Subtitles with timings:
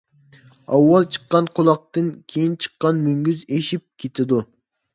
[0.71, 4.45] ئاۋۋال چىققان قۇلاقتىن كېيىن چىققان مۈڭگۈز ئېشىپ كېتىدۇ.